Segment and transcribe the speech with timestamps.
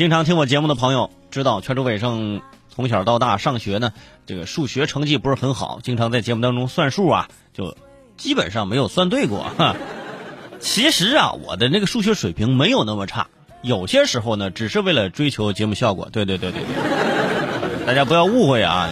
[0.00, 3.92] 经常听我节目的朋友知道，全州伟盛从小到大上学呢，
[4.24, 7.76] 这个数学成绩不是很好，经常在节目当中算数啊，就
[8.16, 9.44] 基本上没有算对过。
[9.58, 9.76] 哈，
[10.58, 13.26] 其实啊，我的那个数学水平没有那么差，
[13.60, 16.08] 有些时候呢，只是为了追求节目效果。
[16.10, 16.62] 对对对对，
[17.86, 18.88] 大家不要误会啊。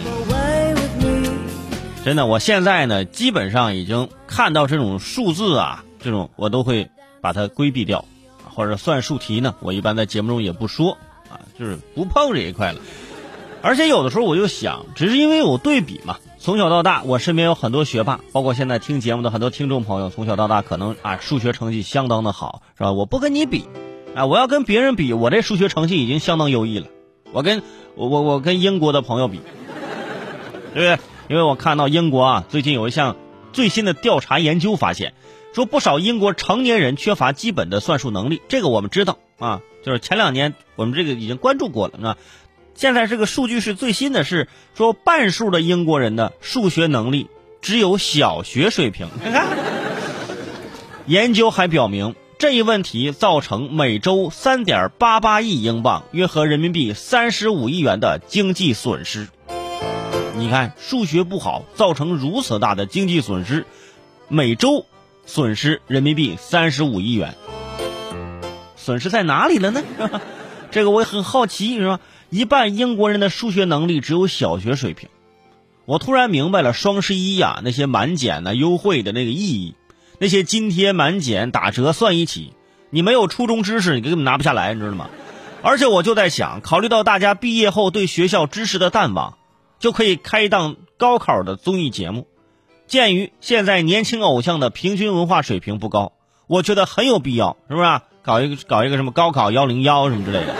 [2.05, 8.05] 真的，我现在呢，基本上已经看到这种数字啊，这种我都会把它规避掉，
[8.53, 10.97] 或者算术题呢，我一般在节目中也不说
[11.29, 12.79] 啊，就是不碰这一块了。
[13.61, 16.17] 而且有的时候我就想，只是因为有对比嘛。
[16.41, 22.93] 从小到大，我身边有很多学霸，包括现在听节目的很多听众朋友，从小到大可能啊数学成绩相当的好，是吧？
[22.93, 23.65] 我不跟你比，
[24.15, 26.87] 啊，我要跟别人比，我这数学成绩已经相当优异了。
[27.33, 27.61] 我跟
[27.95, 29.41] 我我我跟英国的朋友比，
[30.73, 30.97] 对不对？
[31.27, 33.17] 因为我看到英国啊，最近有一项
[33.51, 35.13] 最新的调查研究发现，
[35.53, 38.41] 说不少英国成年人缺乏基本的算术能力。
[38.47, 42.09] 这个我们知道啊，就是前两年我们这个已经关注过了。
[42.09, 42.17] 啊
[42.75, 47.27] 现在这个数据是最新的，是说半数的英国人的数学能力
[47.61, 49.09] 只有小学水平。
[49.21, 49.47] 看看，
[51.05, 59.27] 研究还表明，这一问题造成每周三点八八亿英镑（约合人民币三十五亿元）的经济损失。
[60.37, 63.65] 你看，数学不好造成如此大的经济损失，
[64.29, 64.85] 每周
[65.31, 67.35] 损失人民币三十五亿元，
[68.75, 69.83] 损失在哪里了呢？
[70.71, 71.99] 这个我也很好奇，是吧？
[72.31, 75.07] 一半英国人的数学能力只有小学水平，
[75.85, 79.75] 我突然明白了双十一呀那些满减呢优惠的那个意义，
[80.17, 82.55] 那些津贴满减打折算一起，
[82.89, 85.11] 你没有初中知识你根本拿不下来，你知道吗？
[85.61, 89.37] 而且我就在想，考虑到大家毕业后对学校知识的淡忘。
[89.77, 92.27] 就可以开一档高考的综艺节目。
[92.89, 96.11] 鉴于现在年轻偶像的平均文化水平不高，
[96.47, 98.01] 我觉得很有必要，是不是？
[98.23, 100.53] 搞一个搞一个什么高考幺零幺什么之类的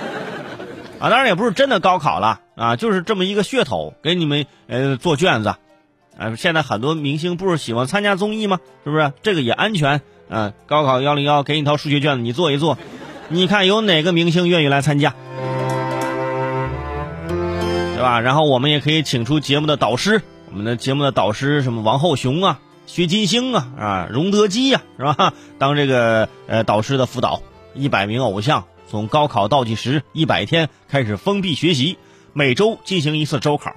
[1.00, 1.09] 啊？
[1.09, 5.55] 当然也不是真的高考了啊，就是这么一个噱头，给你们呃做卷子。
[6.17, 8.59] 啊，现在很多明星不是喜欢参加综艺吗？
[8.84, 9.12] 是不是？
[9.23, 10.01] 这个也安全。
[10.29, 12.78] 嗯，高考幺零幺给你套数学卷子，你做一做，
[13.29, 15.16] 你看有哪个明星愿意来参加？
[17.28, 18.19] 对吧？
[18.22, 20.22] 然后我们也可以请出节目的导师，
[20.52, 25.34] 我们的节目的导师什么王后雄啊、薛金星啊、啊荣德基呀，是吧？
[25.60, 27.42] 当这个呃导师的辅导，
[27.76, 31.98] 一百名偶像从高考倒计时一百天开始封闭学习，
[32.34, 33.76] 每周进行一次周考，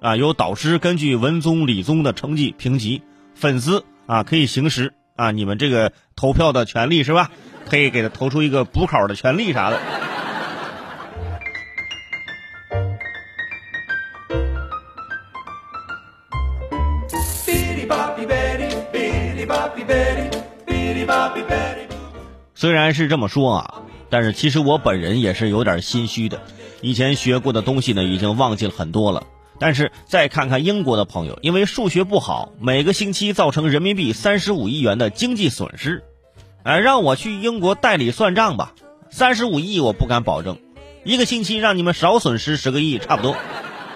[0.00, 3.02] 啊，由导师根据文综、理综的成绩评级，
[3.34, 7.30] 粉丝啊可以行使啊你们这个投票的权利是吧？
[7.68, 9.80] 可以给他投出一个补考的权利啥的。
[22.54, 26.40] 虽然是这么说啊，但是其实我本人也是有点心虚的。
[26.80, 29.26] 以前学过的东西呢，已经忘记了很多了。
[29.58, 36.02] 但是再看看英国的朋友，因为数学不好，每个星期造成人民币三十五亿元的经济损失。
[36.62, 38.72] 哎，让我去英国代理算账吧，
[39.10, 40.58] 三十五亿我不敢保证，
[41.04, 43.36] 一个星期让你们少损失十个亿差不多，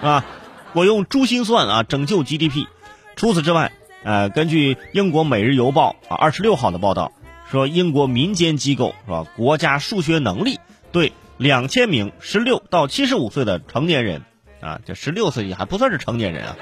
[0.01, 0.25] 啊，
[0.73, 2.67] 我用珠心算啊拯救 GDP。
[3.15, 3.71] 除此之外。
[4.03, 7.11] 呃，根据英国《每日邮报》啊二十六号的报道
[7.51, 9.25] 说，英国民间机构是吧？
[9.35, 10.59] 国家数学能力
[10.91, 14.23] 对两千名十六到七十五岁的成年人
[14.61, 16.55] 啊，这十六岁也还不算是成年人啊，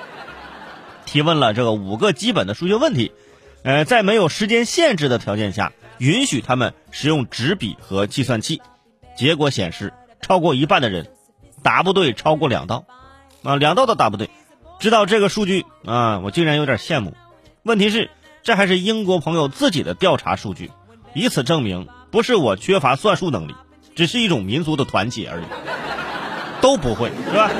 [1.05, 3.11] 提问了这个五个基本的数学问题。
[3.63, 8.61] 呃，在没有时间限制的条件下，允许他们使用纸笔和计算器。
[9.17, 11.09] 结果显示，超过一半的人
[11.63, 12.85] 答不对超过两道，
[13.43, 14.29] 啊，两道都答不对。
[14.79, 17.13] 知道这个数据啊，我竟然有点羡慕。
[17.67, 18.09] 问题是，
[18.44, 20.72] 这还是英国朋友自己的调查数据，
[21.13, 23.55] 以此证明不是我缺乏算术能力，
[23.94, 25.44] 只是一种民族的团结而已。
[26.61, 27.51] 都不会是吧？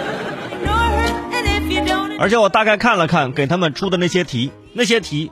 [2.20, 5.30] 而且我大概看了看给他们出的那些题，那些题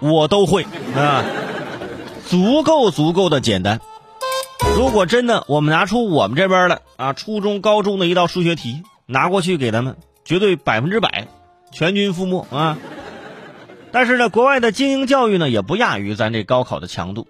[0.00, 1.24] 我都会啊，
[2.26, 3.80] 足够足够的简单。
[4.76, 9.96] 如果真的我们拿出我们这边的啊初中高中的一道数学题拿过去给他们，
[10.26, 11.26] 绝对百分之百
[11.72, 12.78] 全军覆没啊！
[13.94, 17.28] 但是呢，国外的精英教育呢也不亚于咱这高考的强度，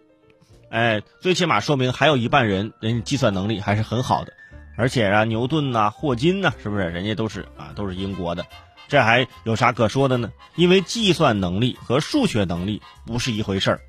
[0.70, 4.32] 哎，最起码说明还有一半人人计算能力还是很好的，
[4.78, 6.84] 而且啊，牛顿呐、霍金呐，是不是？
[6.84, 8.46] 人家都是啊都是英国的，
[8.88, 10.32] 这还有啥可说的呢？
[10.56, 13.81] 因为计算能力和数学能力不是一回事儿，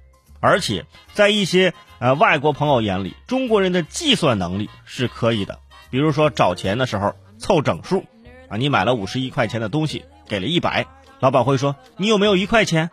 [0.41, 5.59] 而且在一些呃外国朋友眼里，中国人的计算能力是可以的，
[5.91, 8.03] 比如说找钱的时候凑整数，
[8.49, 10.85] 啊，你买了五十一块钱的东西，给了一百。
[11.25, 12.91] 老板会说：“你有没有一块钱？”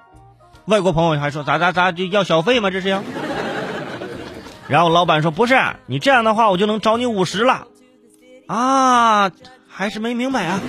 [0.64, 2.70] 外国朋友还说：“咋咋咋就要小费吗？
[2.70, 3.02] 这是要。”
[4.68, 7.66] 然后老板说：“不是，你这样的话我就能找你五十了
[8.46, 9.30] 啊，
[9.68, 10.60] 还是没明白啊。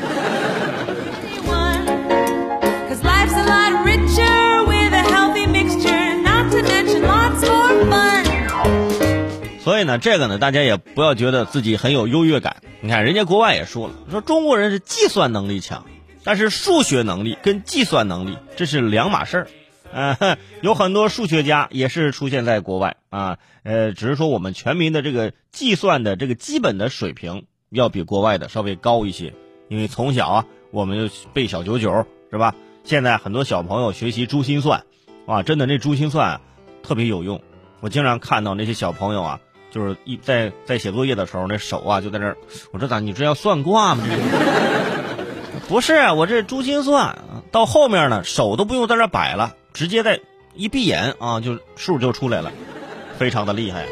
[9.61, 12.57] 所以呢，这个呢，大家也不要觉得自己很有优越感。
[12.81, 15.85] 你看，人家国外也说了，说中国人是计算能力强，
[16.23, 19.47] 但是数学能力跟计算能力这是两码事儿。
[19.91, 29.33] 呃， 有很多数学家也是出现在国外啊，呃，只是说我们全民的这个计算的这个基本的水平要比国外的稍微高一些，
[29.69, 32.55] 因为从小啊，我们就背小九九是吧？
[32.83, 34.83] 现在很多小朋友学习珠心算，
[35.27, 36.41] 哇，真的那珠心算
[36.81, 37.41] 特别有用。
[37.79, 39.39] 我经常看到那些小朋友啊，
[39.69, 42.37] 就是一在在写作业的时候，那手啊就在那儿，
[42.71, 44.03] 我说咋你这要算卦吗？
[45.67, 47.17] 不是，我这珠心算
[47.51, 50.19] 到后面呢，手都不用在这摆了，直接在
[50.53, 52.51] 一闭眼啊，就数就出来了，
[53.17, 53.85] 非常的厉害。